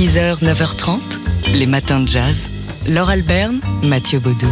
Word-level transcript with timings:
6h, 0.00 0.42
9h30, 0.42 0.98
les 1.58 1.66
matins 1.66 2.00
de 2.00 2.08
jazz. 2.08 2.48
Laure 2.88 3.10
Alberne, 3.10 3.60
Mathieu 3.84 4.18
Baudou. 4.18 4.46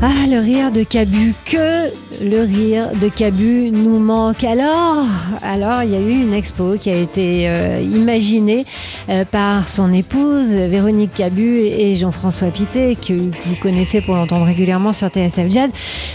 Ah, 0.00 0.28
le 0.28 0.38
rire 0.38 0.70
de 0.70 0.84
Cabu, 0.84 1.34
que 1.44 1.90
le 2.22 2.42
rire 2.42 2.90
de 3.00 3.08
Cabu 3.08 3.70
nous 3.70 3.98
manque. 3.98 4.44
Alors, 4.44 5.04
alors 5.42 5.82
il 5.82 5.90
y 5.90 5.96
a 5.96 6.00
eu 6.00 6.22
une 6.22 6.34
expo 6.34 6.76
qui 6.78 6.90
a 6.90 6.96
été 6.96 7.48
euh, 7.48 7.80
imaginée 7.82 8.66
euh, 9.08 9.24
par 9.24 9.68
son 9.68 9.92
épouse 9.92 10.50
Véronique 10.50 11.14
Cabu 11.14 11.60
et 11.60 11.96
Jean-François 11.96 12.48
Pité, 12.48 12.96
que 12.96 13.14
vous 13.14 13.54
connaissez 13.60 14.00
pour 14.00 14.14
l'entendre 14.14 14.44
régulièrement 14.44 14.92
sur 14.92 15.08
TSF 15.08 15.50
Jazz. 15.50 15.70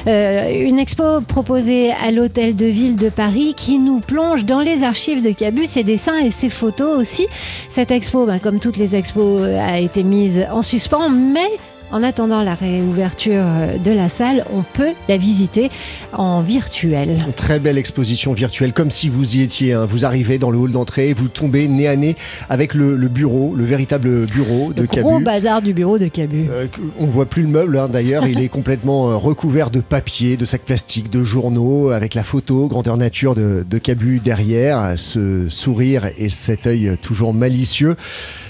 Euh, 0.07 0.67
une 0.67 0.79
expo 0.79 1.21
proposée 1.21 1.91
à 1.91 2.11
l'Hôtel 2.11 2.55
de 2.55 2.65
Ville 2.65 2.97
de 2.97 3.09
Paris 3.09 3.53
qui 3.57 3.79
nous 3.79 3.99
plonge 3.99 4.45
dans 4.45 4.61
les 4.61 4.83
archives 4.83 5.23
de 5.23 5.31
Cabu, 5.31 5.65
ses 5.65 5.83
dessins 5.83 6.19
et 6.19 6.31
ses 6.31 6.49
photos 6.49 6.99
aussi. 6.99 7.27
Cette 7.69 7.91
expo, 7.91 8.25
bah, 8.25 8.39
comme 8.39 8.59
toutes 8.59 8.77
les 8.77 8.95
expos, 8.95 9.41
a 9.41 9.79
été 9.79 10.03
mise 10.03 10.45
en 10.51 10.61
suspens, 10.61 11.09
mais 11.09 11.49
en 11.91 12.03
attendant 12.03 12.43
la 12.43 12.55
réouverture 12.55 13.43
de 13.83 13.91
la 13.91 14.09
salle, 14.09 14.45
on 14.53 14.61
peut 14.63 14.91
la 15.07 15.17
visiter 15.17 15.69
en 16.13 16.41
virtuel. 16.41 17.17
Très 17.35 17.59
belle 17.59 17.77
exposition 17.77 18.33
virtuelle, 18.33 18.73
comme 18.73 18.91
si 18.91 19.07
vous 19.09 19.35
y 19.37 19.41
étiez. 19.41 19.73
hein. 19.73 19.85
Vous 19.89 20.05
arrivez 20.05 20.37
dans 20.37 20.51
le 20.51 20.57
hall 20.57 20.71
d'entrée, 20.71 21.13
vous 21.13 21.27
tombez 21.27 21.67
nez 21.67 21.87
à 21.87 21.95
nez 21.95 22.15
avec 22.49 22.73
le, 22.73 22.95
le 22.95 23.07
bureau, 23.07 23.53
le 23.55 23.63
véritable 23.63 24.25
bureau 24.25 24.73
de 24.73 24.81
Le 24.81 24.87
gros 24.87 25.19
bazar 25.19 25.61
du 25.61 25.73
bureau 25.73 25.97
de 25.97 26.07
Cabu. 26.07 26.47
Euh, 26.49 26.67
on 26.99 27.05
voit 27.07 27.25
plus 27.27 27.43
le 27.43 27.49
meuble 27.49 27.77
hein, 27.77 27.87
d'ailleurs, 27.91 28.27
il 28.27 28.41
est 28.41 28.47
complètement 28.49 29.09
euh, 29.11 29.15
recouvert 29.15 29.69
de 29.71 29.79
papier, 29.79 30.37
de 30.37 30.45
sacs 30.45 30.63
plastiques, 30.63 31.09
de 31.09 31.23
journaux, 31.23 31.91
avec 31.91 32.13
la 32.15 32.23
photo 32.23 32.67
grandeur 32.67 32.97
nature 32.97 33.35
de, 33.35 33.65
de 33.69 33.77
Cabu 33.77 34.19
derrière, 34.23 34.93
ce 34.97 35.47
sourire 35.49 36.09
et 36.17 36.29
cet 36.29 36.67
œil 36.67 36.97
toujours 37.01 37.33
malicieux. 37.33 37.95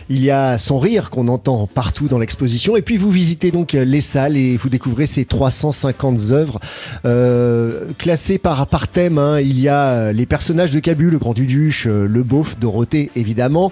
Il 0.09 0.23
y 0.23 0.29
a 0.29 0.57
son 0.57 0.77
rire 0.77 1.09
qu'on 1.09 1.27
entend 1.27 1.67
partout 1.67 2.07
dans 2.07 2.19
l'exposition. 2.19 2.77
Et 2.77 2.81
puis 2.81 2.97
vous 2.97 3.09
visitez 3.09 3.51
donc 3.51 3.73
les 3.73 4.01
salles 4.01 4.37
et 4.37 4.55
vous 4.55 4.69
découvrez 4.69 5.05
ces 5.07 5.25
350 5.25 6.31
œuvres 6.31 6.59
euh, 7.05 7.85
classées 7.97 8.37
par, 8.37 8.67
par 8.67 8.87
thème. 8.87 9.17
hein. 9.17 9.39
Il 9.39 9.59
y 9.59 9.67
a 9.67 10.11
les 10.11 10.25
personnages 10.25 10.71
de 10.71 10.79
Cabu, 10.79 11.09
le 11.09 11.17
grand 11.17 11.33
Duduche, 11.33 11.87
euh, 11.87 12.07
le 12.07 12.23
beauf, 12.23 12.57
Dorothée 12.59 13.09
évidemment. 13.15 13.71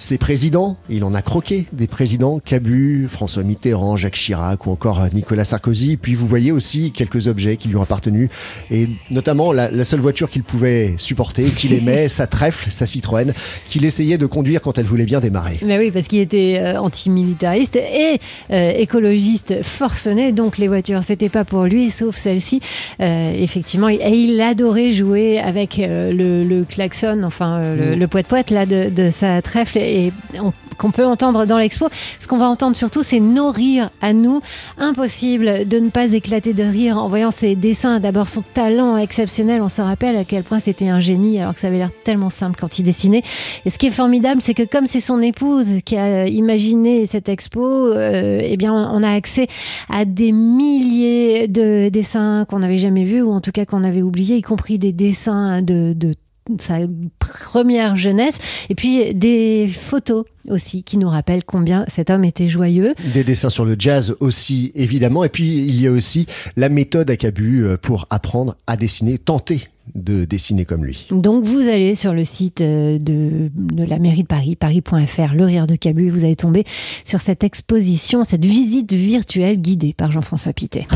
Ses 0.00 0.16
présidents, 0.16 0.78
il 0.88 1.04
en 1.04 1.12
a 1.14 1.20
croqué 1.20 1.66
des 1.74 1.86
présidents, 1.86 2.40
Cabu, 2.42 3.06
François 3.10 3.42
Mitterrand, 3.42 3.98
Jacques 3.98 4.14
Chirac 4.14 4.66
ou 4.66 4.70
encore 4.70 4.98
Nicolas 5.12 5.44
Sarkozy. 5.44 5.98
Puis 5.98 6.14
vous 6.14 6.26
voyez 6.26 6.52
aussi 6.52 6.90
quelques 6.90 7.26
objets 7.28 7.58
qui 7.58 7.68
lui 7.68 7.76
ont 7.76 7.82
appartenu 7.82 8.30
et 8.70 8.88
notamment 9.10 9.52
la, 9.52 9.70
la 9.70 9.84
seule 9.84 10.00
voiture 10.00 10.30
qu'il 10.30 10.42
pouvait 10.42 10.94
supporter, 10.96 11.44
qu'il 11.44 11.74
aimait, 11.78 12.08
sa 12.08 12.26
trèfle, 12.26 12.70
sa 12.70 12.86
Citroën, 12.86 13.34
qu'il 13.68 13.84
essayait 13.84 14.16
de 14.16 14.24
conduire 14.24 14.62
quand 14.62 14.78
elle 14.78 14.86
voulait 14.86 15.04
bien 15.04 15.20
démarrer. 15.20 15.58
Mais 15.62 15.76
oui, 15.76 15.90
parce 15.90 16.08
qu'il 16.08 16.20
était 16.20 16.56
euh, 16.58 16.80
antimilitariste 16.80 17.76
et 17.76 18.18
euh, 18.52 18.72
écologiste 18.76 19.62
forcené, 19.62 20.32
donc 20.32 20.56
les 20.56 20.68
voitures, 20.68 21.04
c'était 21.04 21.28
pas 21.28 21.44
pour 21.44 21.64
lui, 21.64 21.90
sauf 21.90 22.16
celle-ci. 22.16 22.62
Euh, 23.00 23.32
effectivement, 23.38 23.90
et 23.90 23.98
il 24.14 24.40
adorait 24.40 24.94
jouer 24.94 25.38
avec 25.38 25.78
euh, 25.78 26.10
le, 26.10 26.42
le 26.42 26.64
klaxon, 26.64 27.20
enfin 27.22 27.58
euh, 27.58 27.76
le, 27.76 27.96
Mm. 27.96 27.98
le 27.98 28.06
poète-poète 28.06 28.50
là 28.50 28.64
de, 28.66 28.88
de 28.88 29.10
sa 29.10 29.42
trèfle, 29.42 29.78
et 29.90 30.12
on- 30.40 30.52
qu'on 30.78 30.92
peut 30.92 31.04
entendre 31.04 31.44
dans 31.44 31.58
l'expo. 31.58 31.88
Ce 32.18 32.26
qu'on 32.26 32.38
va 32.38 32.48
entendre 32.48 32.74
surtout, 32.74 33.02
c'est 33.02 33.20
nos 33.20 33.50
rires 33.50 33.90
à 34.00 34.14
nous. 34.14 34.40
Impossible 34.78 35.68
de 35.68 35.78
ne 35.78 35.90
pas 35.90 36.12
éclater 36.14 36.54
de 36.54 36.62
rire 36.62 36.96
en 36.96 37.06
voyant 37.06 37.30
ses 37.30 37.54
dessins. 37.54 38.00
D'abord, 38.00 38.28
son 38.28 38.42
talent 38.54 38.96
exceptionnel. 38.96 39.60
On 39.60 39.68
se 39.68 39.82
rappelle 39.82 40.16
à 40.16 40.24
quel 40.24 40.42
point 40.42 40.58
c'était 40.58 40.88
un 40.88 41.00
génie, 41.00 41.38
alors 41.38 41.52
que 41.52 41.60
ça 41.60 41.66
avait 41.66 41.76
l'air 41.76 41.90
tellement 42.02 42.30
simple 42.30 42.58
quand 42.58 42.78
il 42.78 42.84
dessinait. 42.84 43.22
Et 43.66 43.70
ce 43.70 43.76
qui 43.78 43.88
est 43.88 43.90
formidable, 43.90 44.40
c'est 44.40 44.54
que 44.54 44.62
comme 44.62 44.86
c'est 44.86 45.00
son 45.00 45.20
épouse 45.20 45.68
qui 45.84 45.98
a 45.98 46.26
imaginé 46.26 47.04
cette 47.04 47.28
expo, 47.28 47.62
euh, 47.62 48.40
eh 48.42 48.56
bien, 48.56 48.72
on 48.72 49.02
a 49.02 49.10
accès 49.12 49.48
à 49.90 50.06
des 50.06 50.32
milliers 50.32 51.46
de 51.46 51.90
dessins 51.90 52.46
qu'on 52.48 52.60
n'avait 52.60 52.78
jamais 52.78 53.04
vus, 53.04 53.20
ou 53.20 53.32
en 53.32 53.42
tout 53.42 53.52
cas 53.52 53.66
qu'on 53.66 53.84
avait 53.84 54.00
oubliés, 54.02 54.36
y 54.36 54.42
compris 54.42 54.78
des 54.78 54.92
dessins 54.92 55.60
de, 55.60 55.92
de 55.92 56.14
sa 56.58 56.78
première 57.18 57.96
jeunesse, 57.96 58.38
et 58.68 58.74
puis 58.74 59.14
des 59.14 59.68
photos 59.68 60.24
aussi 60.48 60.82
qui 60.82 60.98
nous 60.98 61.08
rappellent 61.08 61.44
combien 61.44 61.84
cet 61.88 62.10
homme 62.10 62.24
était 62.24 62.48
joyeux. 62.48 62.94
Des 63.14 63.24
dessins 63.24 63.50
sur 63.50 63.64
le 63.64 63.76
jazz 63.78 64.16
aussi 64.20 64.72
évidemment. 64.74 65.24
Et 65.24 65.28
puis 65.28 65.64
il 65.64 65.80
y 65.80 65.86
a 65.86 65.90
aussi 65.90 66.26
la 66.56 66.68
méthode 66.68 67.10
à 67.10 67.16
Cabu 67.16 67.64
euh, 67.64 67.76
pour 67.76 68.06
apprendre 68.10 68.56
à 68.66 68.76
dessiner, 68.76 69.18
tenter 69.18 69.68
de 69.94 70.24
dessiner 70.24 70.64
comme 70.64 70.84
lui. 70.84 71.08
Donc 71.10 71.44
vous 71.44 71.60
allez 71.60 71.94
sur 71.94 72.12
le 72.12 72.24
site 72.24 72.60
euh, 72.60 72.98
de, 72.98 73.50
de 73.54 73.84
la 73.84 73.98
mairie 73.98 74.22
de 74.22 74.28
Paris, 74.28 74.56
paris.fr, 74.56 75.34
le 75.34 75.44
rire 75.44 75.66
de 75.66 75.74
Cabu, 75.76 76.06
et 76.06 76.10
vous 76.10 76.24
allez 76.24 76.36
tomber 76.36 76.64
sur 77.04 77.20
cette 77.20 77.44
exposition, 77.44 78.24
cette 78.24 78.44
visite 78.44 78.92
virtuelle 78.92 79.60
guidée 79.60 79.94
par 79.96 80.12
Jean-François 80.12 80.52
Pité. 80.52 80.86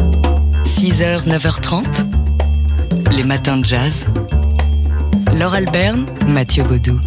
6h, 0.65 1.27
9h30, 1.29 1.85
les 3.17 3.25
matins 3.25 3.57
de 3.57 3.65
jazz. 3.65 4.07
Laure 5.39 5.55
Alberne, 5.55 6.07
Mathieu 6.29 6.63
Baudou. 6.63 6.99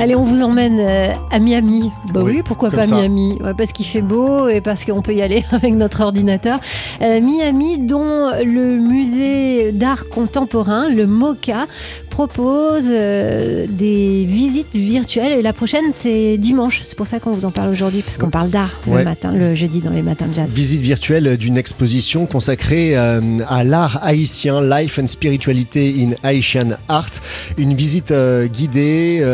Allez, 0.00 0.16
on 0.16 0.24
vous 0.24 0.42
emmène 0.42 0.78
euh, 0.80 1.12
à 1.30 1.38
Miami. 1.38 1.90
Bah 2.12 2.20
oui, 2.24 2.36
Oui, 2.36 2.42
pourquoi 2.42 2.70
pas 2.70 2.84
ça. 2.84 2.96
Miami? 2.96 3.38
Ouais, 3.44 3.52
Parce 3.56 3.72
qu'il 3.72 3.84
fait 3.84 4.00
beau 4.00 4.48
et 4.48 4.60
parce 4.60 4.84
qu'on 4.84 5.02
peut 5.02 5.14
y 5.14 5.22
aller 5.22 5.44
avec 5.52 5.74
notre 5.74 6.00
ordinateur. 6.00 6.60
Euh, 7.02 7.20
Miami, 7.20 7.78
dont 7.78 8.30
le 8.44 8.78
musée 8.78 9.70
d'art 9.72 10.08
contemporain, 10.08 10.88
le 10.88 11.06
MoCA, 11.06 11.66
propose 12.12 12.88
euh, 12.90 13.66
des 13.68 14.26
visites 14.26 14.74
virtuelles. 14.74 15.32
Et 15.32 15.42
la 15.42 15.54
prochaine, 15.54 15.86
c'est 15.92 16.36
dimanche. 16.36 16.82
C'est 16.84 16.96
pour 16.96 17.06
ça 17.06 17.18
qu'on 17.20 17.32
vous 17.32 17.46
en 17.46 17.50
parle 17.50 17.70
aujourd'hui, 17.70 18.02
puisqu'on 18.02 18.28
parle 18.28 18.50
d'art 18.50 18.78
le 18.86 19.02
matin, 19.02 19.32
le 19.32 19.54
jeudi 19.54 19.80
dans 19.80 19.90
les 19.90 20.02
matins 20.02 20.26
de 20.26 20.34
jazz. 20.34 20.46
Visite 20.48 20.82
virtuelle 20.82 21.38
d'une 21.38 21.56
exposition 21.56 22.26
consacrée 22.26 22.96
euh, 22.96 23.38
à 23.48 23.64
l'art 23.64 23.98
haïtien, 24.02 24.60
Life 24.62 24.98
and 24.98 25.06
Spirituality 25.06 26.06
in 26.06 26.28
Haitian 26.28 26.76
Art. 26.88 27.10
Une 27.56 27.74
visite 27.74 28.10
euh, 28.10 28.46
guidée 28.46 29.24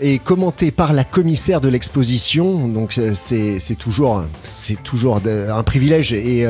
et 0.00 0.18
commentée 0.18 0.70
par 0.70 0.94
la 0.94 1.04
commissaire 1.04 1.60
de 1.60 1.68
l'exposition. 1.68 2.68
Donc 2.68 2.98
c'est 3.14 3.78
toujours, 3.78 4.24
c'est 4.42 4.82
toujours 4.82 5.20
un 5.26 5.62
privilège 5.62 6.14
et 6.14 6.46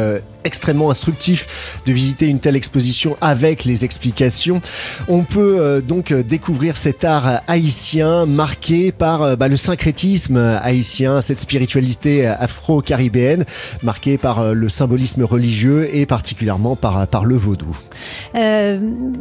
extrêmement 0.48 0.90
instructif 0.90 1.80
de 1.86 1.92
visiter 1.92 2.26
une 2.26 2.40
telle 2.40 2.56
exposition 2.56 3.18
avec 3.20 3.66
les 3.66 3.84
explications. 3.84 4.60
On 5.08 5.22
peut 5.22 5.58
euh, 5.60 5.80
donc 5.82 6.10
euh, 6.10 6.22
découvrir 6.22 6.78
cet 6.78 7.04
art 7.04 7.42
haïtien 7.46 8.24
marqué 8.24 8.90
par 8.90 9.22
euh, 9.22 9.36
bah, 9.36 9.48
le 9.48 9.58
syncrétisme 9.58 10.38
haïtien, 10.62 11.20
cette 11.20 11.38
spiritualité 11.38 12.26
afro-caribéenne 12.26 13.44
marquée 13.82 14.16
par 14.16 14.54
le 14.54 14.68
symbolisme 14.70 15.22
religieux 15.22 15.94
et 15.94 16.06
particulièrement 16.06 16.76
par, 16.76 17.24
le 17.24 17.36
vaudou. 17.36 17.76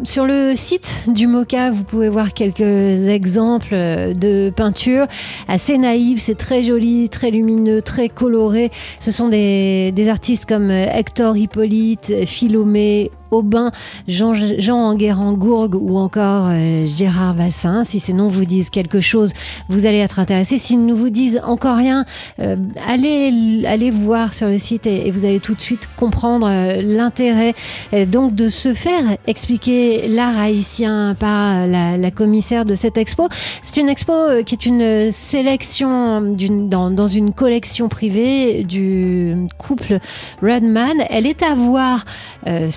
Sur 0.04 0.26
le 0.26 0.54
site 0.56 0.94
du 1.08 1.28
MoCA, 1.28 1.72
vous 1.72 1.84
pouvez 1.84 2.10
voir 2.10 2.34
quelques 2.34 3.08
exemples 3.10 3.74
de 3.74 4.50
peintures 4.56 5.08
assez 5.48 5.78
naïves. 5.78 6.20
C'est 6.20 6.38
très 6.38 6.64
joli, 6.64 7.10
très 7.10 7.32
lumineux, 7.32 7.82
très 7.82 8.08
coloré. 8.08 8.72
Ce 9.00 9.12
sont 9.12 9.28
des, 9.28 9.92
des 9.92 10.10
artistes 10.10 10.46
comme 10.46 10.70
euh, 10.70 10.86
Hector 11.18 11.36
Hippolyte, 11.36 12.28
Philomé. 12.28 13.10
Aubin, 13.32 13.72
Jean, 14.08 14.34
Jean 14.36 14.78
Enguerrand-Gourgue 14.78 15.76
ou 15.76 15.98
encore 15.98 16.48
euh, 16.50 16.88
Gérard 16.88 17.34
Valsin. 17.34 17.84
Si 17.84 18.00
ces 18.00 18.14
noms 18.14 18.28
vous 18.28 18.46
disent 18.46 18.70
quelque 18.70 19.02
chose, 19.02 19.34
vous 19.70 19.86
allez 19.86 20.00
être 20.00 20.20
intéressé. 20.20 20.58
S'ils 20.58 20.86
ne 20.86 20.94
vous 20.94 21.10
disent 21.10 21.42
encore 21.44 21.78
rien, 21.78 22.06
euh, 22.40 22.56
allez, 22.88 23.64
allez 23.66 23.92
voir 23.92 24.34
sur 24.34 24.48
le 24.48 24.58
site 24.58 24.88
et, 24.88 25.12
vous 25.12 25.26
allez 25.26 25.40
tout 25.40 25.56
de 25.56 25.62
suite 25.62 25.90
comprendre 25.96 26.48
euh, 26.50 26.82
l'intérêt 26.82 27.54
euh, 27.94 28.06
donc 28.06 28.36
de 28.36 28.50
se 28.50 28.74
faire 28.74 29.04
expliquer 29.26 30.08
l'art 30.08 30.38
haïtien 30.38 31.16
par 31.20 31.68
la, 31.68 31.98
la 31.98 32.12
commissaire 32.12 32.66
de 32.66 32.76
cette 32.76 32.98
expo. 32.98 33.28
C'est 33.62 33.78
une 33.78 33.90
expo 33.90 34.14
euh, 34.14 34.44
qui 34.44 34.56
est 34.56 34.66
une 34.66 35.12
sélection 35.12 36.22
dans, 36.22 36.92
dans 36.92 37.08
une 37.08 37.34
collection 37.34 37.90
privée 37.90 38.64
du 38.64 39.36
couple 39.58 40.00
Redman. 40.42 41.04
Elle 41.10 41.26
est 41.26 41.44
à 41.44 41.56
voir 41.56 42.06
euh, 42.48 42.70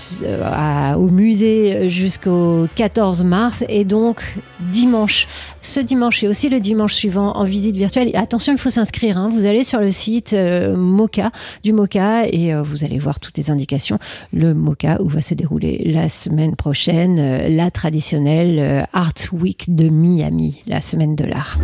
au 0.97 1.09
musée 1.09 1.91
jusqu'au 1.91 2.67
14 2.75 3.25
mars 3.25 3.65
et 3.69 3.85
donc 3.85 4.23
dimanche, 4.71 5.27
ce 5.61 5.81
dimanche 5.81 6.23
et 6.23 6.29
aussi 6.29 6.49
le 6.49 6.61
dimanche 6.61 6.95
suivant 6.95 7.33
en 7.37 7.45
visite 7.45 7.77
virtuelle. 7.77 8.11
Attention, 8.15 8.53
il 8.53 8.59
faut 8.59 8.71
s'inscrire. 8.71 9.17
hein. 9.19 9.31
Vous 9.33 9.45
allez 9.47 9.65
sur 9.65 9.81
le 9.81 9.91
site 9.91 10.33
euh, 10.33 10.77
Moca 10.77 11.31
du 11.63 11.73
Moca 11.73 12.27
et 12.27 12.53
euh, 12.55 12.63
vous 12.63 12.85
allez 12.85 12.99
voir 12.99 13.21
toutes 13.21 13.37
les 13.37 13.51
indications. 13.51 13.99
Le 14.33 14.55
Moca 14.55 15.01
où 15.03 15.09
va 15.09 15.21
se 15.21 15.35
dérouler 15.35 15.83
la 15.87 16.09
semaine 16.09 16.57
prochaine 16.57 17.19
euh, 17.19 17.49
la 17.49 17.71
traditionnelle 17.71 18.59
euh, 18.59 18.83
Art 18.93 19.13
Week 19.33 19.75
de 19.75 19.89
Miami, 19.89 20.63
la 20.67 20.81
semaine 20.81 21.17
de 21.17 21.25
l'art. 21.25 21.59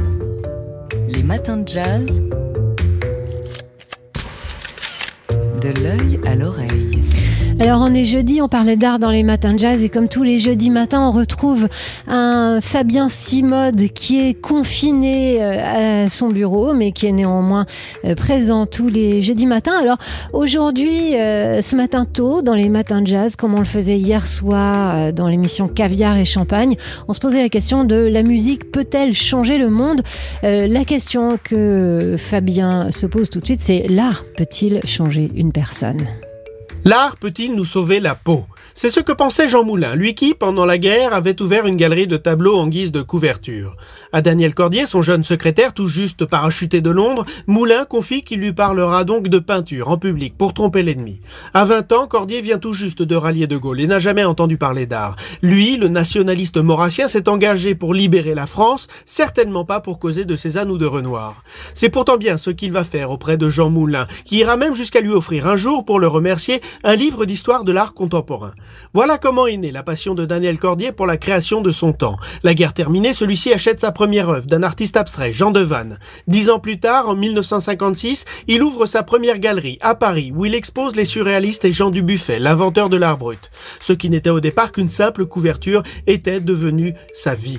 Les 1.09 1.23
matins 1.23 1.59
de 1.59 1.69
jazz. 1.69 2.23
De 5.61 5.69
l'œil 5.83 6.21
à 6.27 6.35
l'oreille. 6.35 7.03
Alors 7.59 7.81
on 7.81 7.95
est 7.95 8.05
jeudi, 8.05 8.43
on 8.43 8.49
parlait 8.49 8.77
d'art 8.77 8.99
dans 8.99 9.11
les 9.11 9.23
matins 9.23 9.55
de 9.55 9.59
jazz 9.59 9.83
et 9.83 9.89
comme 9.89 10.09
tous 10.09 10.23
les 10.23 10.39
jeudis 10.39 10.69
matins, 10.69 11.09
on 11.09 11.11
retrouve 11.11 11.69
un 12.07 12.61
Fabien 12.61 13.09
Simode 13.09 13.89
qui 13.95 14.21
est 14.21 14.39
confiné 14.39 15.39
euh, 15.41 16.05
à 16.05 16.09
son 16.11 16.29
bureau, 16.29 16.75
mais 16.75 16.93
qui 16.93 17.07
est 17.07 17.13
néanmoins 17.13 17.65
euh, 18.05 18.15
présent 18.15 18.67
tous 18.67 18.89
les 18.89 19.23
jeudis 19.23 19.47
matins. 19.47 19.79
Alors 19.81 19.97
aujourd'hui, 20.35 21.17
euh, 21.17 21.63
ce 21.63 21.77
matin 21.77 22.05
tôt, 22.05 22.43
dans 22.43 22.55
les 22.55 22.69
matins 22.69 23.01
de 23.01 23.07
jazz, 23.07 23.37
comme 23.37 23.55
on 23.55 23.61
le 23.61 23.65
faisait 23.65 23.97
hier 23.97 24.27
soir 24.27 25.15
dans 25.15 25.27
l'émission 25.27 25.67
Caviar 25.67 26.19
et 26.19 26.27
Champagne, 26.27 26.77
on 27.09 27.15
se 27.15 27.21
posait 27.21 27.41
la 27.41 27.49
question 27.49 27.85
de 27.85 27.97
la 27.97 28.23
musique 28.23 28.71
peut-elle 28.71 29.15
changer 29.15 29.57
le 29.57 29.71
monde? 29.71 30.03
La 30.43 30.85
question 30.85 31.39
que 31.43 32.17
Fabien 32.19 32.91
se 32.93 33.07
pose 33.07 33.31
tout 33.31 33.41
de 33.41 33.47
suite, 33.47 33.61
c'est 33.61 33.87
l'art 33.89 34.25
peut-il 34.37 34.81
changer 34.87 35.31
une 35.35 35.53
personne? 35.53 36.07
L'art 36.87 37.17
peut-il 37.17 37.57
nous 37.57 37.65
sauver 37.65 37.99
la 37.99 38.15
peau? 38.15 38.47
C'est 38.73 38.91
ce 38.91 39.01
que 39.01 39.11
pensait 39.11 39.49
Jean 39.49 39.65
Moulin, 39.65 39.97
lui 39.97 40.15
qui, 40.15 40.35
pendant 40.35 40.65
la 40.65 40.79
guerre, 40.79 41.15
avait 41.15 41.43
ouvert 41.43 41.67
une 41.67 41.77
galerie 41.77 42.07
de 42.07 42.17
tableaux 42.17 42.57
en 42.57 42.69
guise 42.69 42.93
de 42.93 43.03
couverture. 43.03 43.77
À 44.13 44.23
Daniel 44.23 44.55
Cordier, 44.55 44.87
son 44.87 45.03
jeune 45.03 45.25
secrétaire, 45.25 45.73
tout 45.73 45.89
juste 45.89 46.27
parachuté 46.27 46.81
de 46.81 46.91
Londres, 46.91 47.25
Moulin 47.49 47.87
confie 47.87 48.21
qu'il 48.21 48.39
lui 48.39 48.53
parlera 48.53 49.03
donc 49.03 49.27
de 49.27 49.41
peinture 49.41 49.89
en 49.89 49.99
public 49.99 50.37
pour 50.39 50.55
tromper 50.55 50.85
l'ennemi. 50.85 51.19
À 51.55 51.65
20 51.65 51.91
ans, 51.93 52.07
Cordier 52.07 52.41
vient 52.41 52.59
tout 52.59 52.73
juste 52.73 53.03
de 53.03 53.17
rallier 53.17 53.49
De 53.49 53.57
Gaulle 53.57 53.81
et 53.81 53.89
n'a 53.89 53.99
jamais 53.99 54.25
entendu 54.25 54.57
parler 54.57 54.87
d'art. 54.87 55.17
Lui, 55.43 55.79
le 55.79 55.89
nationaliste 55.89 56.59
maurassien, 56.59 57.09
s'est 57.09 57.29
engagé 57.29 57.75
pour 57.75 57.95
libérer 57.95 58.37
la 58.37 58.47
France, 58.47 58.87
certainement 59.07 59.65
pas 59.65 59.81
pour 59.81 59.99
causer 59.99 60.25
de 60.25 60.37
Cézanne 60.37 60.71
ou 60.71 60.79
de 60.79 60.87
Renoir. 60.87 61.43
C'est 61.75 61.89
pourtant 61.89 62.17
bien 62.17 62.37
ce 62.37 62.51
qu'il 62.51 62.71
va 62.71 62.85
faire 62.85 63.11
auprès 63.11 63.39
de 63.39 63.49
Jean 63.49 63.71
Moulin, 63.71 64.07
qui 64.25 64.37
ira 64.37 64.57
même 64.57 64.75
jusqu'à 64.75 65.01
lui 65.01 65.11
offrir 65.11 65.49
un 65.49 65.57
jour, 65.57 65.85
pour 65.85 65.99
le 65.99 66.07
remercier, 66.07 66.61
un 66.85 66.97
livre 66.97 67.25
d'histoire 67.25 67.65
de 67.65 67.73
l'art 67.73 67.95
contemporain. 67.95 68.55
Voilà 68.93 69.19
comment 69.19 69.47
est 69.47 69.57
née 69.57 69.73
la 69.73 69.83
passion 69.83 70.15
de 70.15 70.25
Daniel 70.25 70.59
Cordier 70.59 70.93
pour 70.93 71.07
la 71.07 71.17
création 71.17 71.61
de 71.61 71.71
son 71.71 71.93
temps. 71.93 72.17
La 72.43 72.55
guerre 72.55 72.75
terminée, 72.75 73.13
celui-ci 73.13 73.53
achète 73.53 73.81
sa 73.81 73.93
première 73.93 74.29
œuvre 74.29 74.47
d'un 74.47 74.63
artiste 74.63 74.97
abstrait, 74.97 75.33
Jean 75.33 75.51
Devanne. 75.51 75.99
Dix 76.27 76.51
ans 76.51 76.59
plus 76.59 76.81
tard, 76.81 77.09
en 77.09 77.15
1956, 77.15 78.25
il 78.49 78.63
ouvre 78.63 78.87
sa 78.87 79.03
première 79.03 79.39
galerie 79.39 79.79
à 79.81 79.95
Paris, 79.95 80.33
où 80.35 80.45
il 80.45 80.55
expose 80.55 80.97
les 80.97 81.05
surréalistes 81.05 81.65
et 81.65 81.73
Jean 81.73 81.91
Dubuffet, 81.91 82.39
l'inventeur 82.39 82.89
de 82.89 82.97
l'art 82.97 83.19
brut. 83.19 83.51
Ce 83.81 83.93
qui 83.93 84.11
n'était 84.11 84.31
au 84.31 84.41
départ 84.41 84.73
qu'une 84.73 84.91
simple 84.91 85.27
couverture 85.27 85.83
était 86.07 86.41
devenu 86.41 86.95
sa 87.15 87.35
vie. 87.35 87.59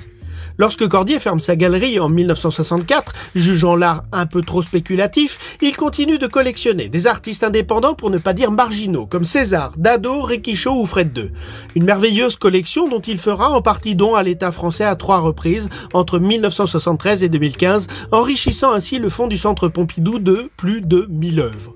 Lorsque 0.58 0.86
Cordier 0.88 1.18
ferme 1.20 1.40
sa 1.40 1.56
galerie 1.56 2.00
en 2.00 2.08
1964, 2.08 3.12
jugeant 3.34 3.76
l'art 3.76 4.04
un 4.12 4.26
peu 4.26 4.42
trop 4.42 4.62
spéculatif, 4.62 5.56
il 5.62 5.76
continue 5.76 6.18
de 6.18 6.26
collectionner 6.26 6.88
des 6.88 7.06
artistes 7.06 7.44
indépendants 7.44 7.94
pour 7.94 8.10
ne 8.10 8.18
pas 8.18 8.32
dire 8.32 8.50
marginaux, 8.50 9.06
comme 9.06 9.24
César, 9.24 9.72
Dado, 9.76 10.22
Riquichot 10.22 10.80
ou 10.80 10.86
Fred 10.86 11.16
II. 11.16 11.30
Une 11.74 11.84
merveilleuse 11.84 12.36
collection 12.36 12.88
dont 12.88 13.00
il 13.00 13.18
fera 13.18 13.50
en 13.50 13.62
partie 13.62 13.94
don 13.94 14.14
à 14.14 14.22
l'État 14.22 14.52
français 14.52 14.84
à 14.84 14.96
trois 14.96 15.18
reprises 15.18 15.68
entre 15.92 16.18
1973 16.18 17.22
et 17.22 17.28
2015, 17.28 17.86
enrichissant 18.12 18.72
ainsi 18.72 18.98
le 18.98 19.08
fonds 19.08 19.28
du 19.28 19.38
Centre 19.38 19.68
Pompidou 19.68 20.18
de 20.18 20.50
plus 20.56 20.80
de 20.80 21.06
1000 21.08 21.40
œuvres. 21.40 21.74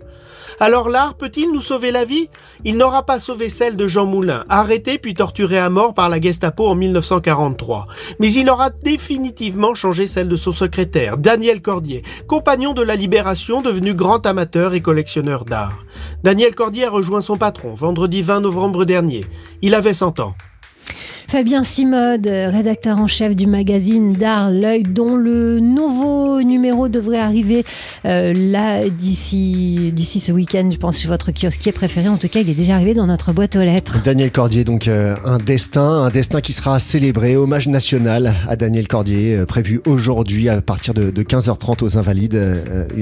Alors 0.60 0.88
l'art 0.88 1.14
peut-il 1.14 1.52
nous 1.52 1.62
sauver 1.62 1.90
la 1.90 2.04
vie? 2.04 2.28
Il 2.64 2.76
n'aura 2.76 3.04
pas 3.04 3.18
sauvé 3.18 3.48
celle 3.48 3.76
de 3.76 3.86
Jean 3.86 4.06
Moulin, 4.06 4.44
arrêté 4.48 4.98
puis 4.98 5.14
torturé 5.14 5.58
à 5.58 5.70
mort 5.70 5.94
par 5.94 6.08
la 6.08 6.20
Gestapo 6.20 6.66
en 6.66 6.74
1943. 6.74 7.86
Mais 8.20 8.32
il 8.32 8.48
aura 8.48 8.70
définitivement 8.70 9.74
changé 9.74 10.06
celle 10.06 10.28
de 10.28 10.36
son 10.36 10.52
secrétaire, 10.52 11.16
Daniel 11.16 11.62
Cordier, 11.62 12.02
compagnon 12.26 12.72
de 12.72 12.82
la 12.82 12.96
Libération 12.96 13.62
devenu 13.62 13.94
grand 13.94 14.24
amateur 14.26 14.74
et 14.74 14.80
collectionneur 14.80 15.44
d'art. 15.44 15.84
Daniel 16.22 16.54
Cordier 16.54 16.84
a 16.84 16.90
rejoint 16.90 17.20
son 17.20 17.36
patron 17.36 17.74
vendredi 17.74 18.22
20 18.22 18.40
novembre 18.40 18.84
dernier. 18.84 19.24
Il 19.60 19.74
avait 19.74 19.94
100 19.94 20.20
ans. 20.20 20.34
Fabien 21.28 21.64
Simode, 21.64 22.26
rédacteur 22.26 22.98
en 23.00 23.06
chef 23.06 23.34
du 23.34 23.46
magazine 23.46 24.12
d'art 24.12 24.50
L'œil, 24.50 24.82
dont 24.82 25.16
le 25.16 25.60
nouveau 25.60 26.42
numéro 26.42 26.88
devrait 26.88 27.18
arriver 27.18 27.64
euh, 28.04 28.88
d'ici 28.90 30.20
ce 30.20 30.32
week-end, 30.32 30.68
je 30.70 30.76
pense, 30.76 30.98
sur 30.98 31.10
votre 31.10 31.32
kiosquier 31.32 31.72
préféré. 31.72 32.08
En 32.08 32.18
tout 32.18 32.28
cas, 32.28 32.40
il 32.40 32.50
est 32.50 32.54
déjà 32.54 32.74
arrivé 32.74 32.94
dans 32.94 33.06
notre 33.06 33.32
boîte 33.32 33.56
aux 33.56 33.62
lettres. 33.62 34.02
Daniel 34.04 34.30
Cordier, 34.30 34.64
donc 34.64 34.88
euh, 34.88 35.16
un 35.24 35.38
destin, 35.38 36.02
un 36.02 36.10
destin 36.10 36.40
qui 36.40 36.52
sera 36.52 36.78
célébré, 36.78 37.36
hommage 37.36 37.68
national 37.68 38.34
à 38.48 38.56
Daniel 38.56 38.88
Cordier, 38.88 39.36
euh, 39.36 39.46
prévu 39.46 39.80
aujourd'hui 39.86 40.48
à 40.48 40.60
partir 40.60 40.94
de, 40.94 41.10
de 41.10 41.22
15h30 41.22 41.82
aux 41.82 41.98
Invalides, 41.98 42.40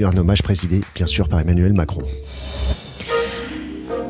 un 0.01 0.17
hommage 0.17 0.41
présidé 0.41 0.81
bien 0.95 1.07
sûr 1.07 1.27
par 1.27 1.39
Emmanuel 1.39 1.73
Macron. 1.73 2.03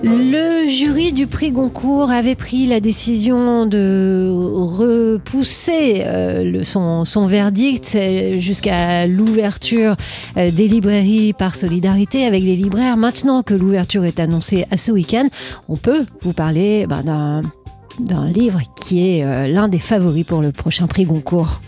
Le 0.04 0.68
jury 0.68 1.12
du 1.12 1.28
prix 1.28 1.52
Goncourt 1.52 2.10
avait 2.10 2.34
pris 2.36 2.66
la 2.66 2.80
décision 2.80 3.68
de 3.68 4.32
repousser 4.32 6.04
euh, 6.06 6.64
son, 6.64 7.26
verdict 7.28 7.94
euh, 7.96 8.40
jusqu'à 8.40 9.06
l'ouverture 9.06 9.96
euh, 10.38 10.50
des 10.50 10.68
librairies 10.68 11.34
par 11.34 11.54
solidarité 11.54 12.26
avec 12.26 12.42
les 12.42 12.56
libraires. 12.56 12.98
Maintenant 12.98 13.44
que 13.44 13.54
l'ouverture 13.54 14.04
est 14.04 14.20
annoncée 14.20 14.66
à 14.72 14.78
ce 14.78 14.92
week-end, 14.92 15.28
on 15.70 15.76
peut 15.76 16.06
vous 16.24 16.34
parler 16.34 16.88
bah, 16.88 17.04
d'un 17.04 18.28
livre 18.28 18.60
qui 18.76 19.08
est 19.08 19.48
l'un 19.48 19.68
des 19.68 19.80
favoris 19.80 20.24
pour 20.24 20.42
le 20.42 20.52
prochain 20.52 20.88
prix 20.88 21.06
Goncourt. 21.06 21.62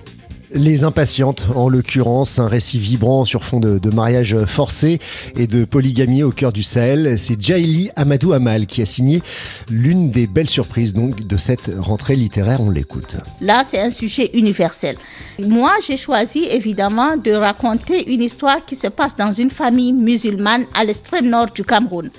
Les 0.56 0.84
Impatientes, 0.84 1.48
en 1.56 1.68
l'occurrence, 1.68 2.38
un 2.38 2.48
récit 2.48 2.78
vibrant 2.78 3.26
sur 3.26 3.44
fond 3.44 3.60
de, 3.60 3.90
mariage 3.90 4.38
forcé 4.46 5.00
et 5.36 5.48
de 5.48 5.66
polygamie 5.66 6.22
au 6.22 6.30
cœur 6.30 6.54
du 6.54 6.62
Sahel. 6.62 7.18
C'est 7.18 7.42
Jaili 7.42 7.90
Amadou 7.96 8.34
Amal 8.34 8.68
qui 8.68 8.84
a 8.84 8.86
signé 8.86 9.24
l'une 9.72 10.12
des 10.12 10.28
belles 10.28 10.50
surprises 10.50 10.94
donc 10.94 11.22
de 11.26 11.38
cette 11.38 11.72
rentrée 11.80 12.16
littéraire. 12.16 12.62
On 12.62 12.70
l'écoute. 12.70 13.16
Là, 13.42 13.64
c'est 13.66 13.80
un 13.80 13.90
sujet 13.90 14.30
universel. 14.36 14.96
Moi, 15.40 15.72
j'ai 15.88 15.98
choisi 15.98 16.46
évidemment 16.46 17.18
de 17.18 17.32
raconter 17.32 18.14
une 18.14 18.22
histoire 18.22 18.64
qui 18.64 18.76
se 18.76 18.88
passe 18.88 19.16
dans 19.16 19.32
une 19.32 19.50
famille 19.50 19.92
musulmane 19.92 20.66
à 20.76 20.84
l'extrême 20.84 21.30
nord 21.30 21.50
du 21.52 21.64
Cameroun 21.64 22.12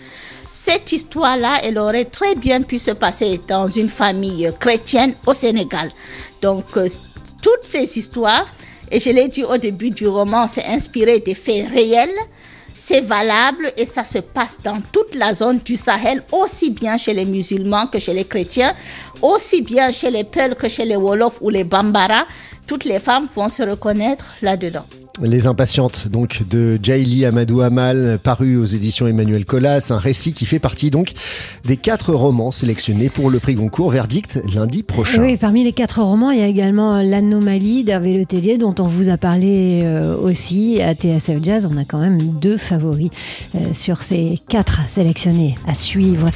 cette 0.43 0.93
histoire-là, 0.93 1.59
elle 1.63 1.79
aurait 1.79 2.07
très 2.07 2.35
bien 2.35 2.63
pu 2.63 2.79
se 2.79 2.91
passer 2.91 3.39
dans 3.47 3.69
une 3.69 3.91
famille 3.91 4.51
chrétienne 4.59 5.15
au 5.27 5.35
Sénégal. 5.35 5.91
Donc, 6.41 6.65
euh, 6.79 6.89
toutes 7.44 7.67
ces 7.67 7.99
histoires, 7.99 8.46
et 8.91 8.99
je 8.99 9.11
l'ai 9.11 9.29
dit 9.29 9.44
au 9.44 9.58
début 9.58 9.91
du 9.91 10.08
roman, 10.08 10.49
c'est 10.49 10.64
inspiré 10.64 11.20
des 11.20 11.35
faits 11.35 11.69
réels. 11.69 12.19
C'est 12.73 13.00
valable 13.00 13.73
et 13.76 13.85
ça 13.85 14.02
se 14.02 14.19
passe 14.19 14.58
dans 14.64 14.81
toute 14.91 15.14
la 15.14 15.32
zone 15.32 15.61
du 15.64 15.76
Sahel, 15.76 16.25
aussi 16.32 16.70
bien 16.70 16.96
chez 16.96 17.12
les 17.14 17.25
musulmans 17.25 17.87
que 17.87 17.99
chez 18.00 18.12
les 18.12 18.25
chrétiens, 18.25 18.75
aussi 19.23 19.62
bien 19.62 19.93
chez 19.93 20.11
les 20.11 20.25
Peuls 20.25 20.56
que 20.56 20.69
chez 20.69 20.85
les 20.85 20.96
Wolofs 20.96 21.38
ou 21.41 21.50
les 21.50 21.64
Bambara. 21.64 22.26
Toutes 22.67 22.85
les 22.85 22.99
femmes 22.99 23.27
vont 23.35 23.49
se 23.49 23.63
reconnaître 23.63 24.27
là-dedans. 24.43 24.87
Les 25.23 25.47
Impatientes, 25.47 26.09
donc 26.09 26.43
de 26.49 26.77
Jaili 26.83 27.25
Amadou 27.25 27.61
Amal, 27.61 28.19
paru 28.21 28.56
aux 28.56 28.65
éditions 28.65 29.06
Emmanuel 29.06 29.44
Colas, 29.44 29.91
un 29.91 29.99
récit 29.99 30.33
qui 30.33 30.44
fait 30.44 30.59
partie 30.59 30.91
donc 30.91 31.13
des 31.65 31.77
quatre 31.77 32.13
romans 32.13 32.51
sélectionnés 32.51 33.11
pour 33.11 33.31
le 33.31 33.39
prix 33.39 33.55
Goncourt, 33.55 33.91
verdict 33.91 34.41
lundi 34.53 34.83
prochain. 34.83 35.23
Oui, 35.23 35.37
parmi 35.37 35.63
les 35.63 35.73
quatre 35.73 36.03
romans, 36.03 36.33
il 36.33 36.41
y 36.41 36.43
a 36.43 36.49
également 36.49 37.01
L'Anomalie 37.01 37.85
d'Hervé 37.85 38.19
Letellier, 38.19 38.59
dont 38.59 38.75
on 38.81 38.89
vous 38.89 39.09
a 39.09 39.17
parlé 39.17 39.83
euh, 39.85 40.17
aussi 40.17 40.83
à 40.83 40.94
TSF 40.94 41.44
Jazz. 41.44 41.69
On 41.73 41.77
a 41.77 41.85
quand 41.85 42.01
même 42.01 42.19
deux 42.35 42.56
favoris 42.56 43.11
euh, 43.55 43.59
sur 43.73 44.03
ces 44.03 44.41
quatre 44.49 44.81
sélectionnés 44.89 45.56
à 45.69 45.75
suivre. 45.75 46.29